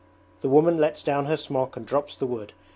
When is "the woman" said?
0.41-0.79